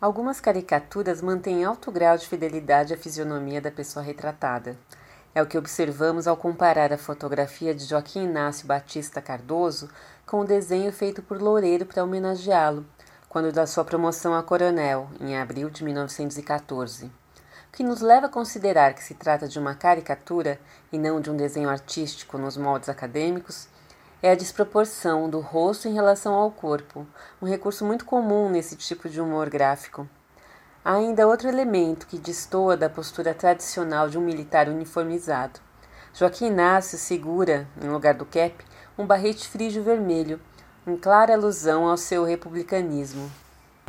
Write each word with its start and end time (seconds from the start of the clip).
Algumas 0.00 0.40
caricaturas 0.40 1.22
mantêm 1.22 1.64
alto 1.64 1.90
grau 1.90 2.18
de 2.18 2.26
fidelidade 2.26 2.92
à 2.92 2.96
fisionomia 2.96 3.60
da 3.60 3.70
pessoa 3.70 4.04
retratada. 4.04 4.76
É 5.34 5.40
o 5.40 5.46
que 5.46 5.56
observamos 5.56 6.26
ao 6.26 6.36
comparar 6.36 6.92
a 6.92 6.98
fotografia 6.98 7.74
de 7.74 7.84
Joaquim 7.84 8.24
Inácio 8.24 8.66
Batista 8.66 9.22
Cardoso 9.22 9.88
com 10.26 10.40
o 10.40 10.44
desenho 10.44 10.92
feito 10.92 11.22
por 11.22 11.40
Loureiro 11.40 11.86
para 11.86 12.04
homenageá-lo, 12.04 12.84
quando 13.28 13.52
da 13.52 13.66
sua 13.66 13.84
promoção 13.84 14.34
a 14.34 14.42
coronel, 14.42 15.08
em 15.20 15.38
abril 15.38 15.70
de 15.70 15.82
1914. 15.84 17.06
O 17.06 17.10
que 17.72 17.82
nos 17.82 18.00
leva 18.00 18.26
a 18.26 18.30
considerar 18.30 18.94
que 18.94 19.02
se 19.02 19.14
trata 19.14 19.48
de 19.48 19.58
uma 19.58 19.74
caricatura 19.74 20.60
e 20.92 20.98
não 20.98 21.20
de 21.20 21.30
um 21.30 21.36
desenho 21.36 21.68
artístico 21.68 22.36
nos 22.36 22.56
moldes 22.56 22.88
acadêmicos 22.88 23.68
é 24.24 24.30
a 24.30 24.34
desproporção 24.34 25.28
do 25.28 25.38
rosto 25.38 25.86
em 25.86 25.92
relação 25.92 26.32
ao 26.32 26.50
corpo, 26.50 27.06
um 27.42 27.46
recurso 27.46 27.84
muito 27.84 28.06
comum 28.06 28.48
nesse 28.48 28.74
tipo 28.74 29.06
de 29.06 29.20
humor 29.20 29.50
gráfico. 29.50 30.08
Há 30.82 30.94
ainda 30.94 31.28
outro 31.28 31.46
elemento 31.46 32.06
que 32.06 32.16
destoa 32.16 32.74
da 32.74 32.88
postura 32.88 33.34
tradicional 33.34 34.08
de 34.08 34.16
um 34.16 34.22
militar 34.22 34.66
uniformizado. 34.66 35.60
Joaquim 36.14 36.46
Inácio 36.46 36.96
segura, 36.96 37.68
em 37.82 37.90
lugar 37.90 38.14
do 38.14 38.24
cap, 38.24 38.54
um 38.96 39.06
barrete 39.06 39.46
frígio 39.46 39.82
vermelho, 39.82 40.40
em 40.86 40.96
clara 40.96 41.34
alusão 41.34 41.86
ao 41.86 41.98
seu 41.98 42.24
republicanismo. 42.24 43.30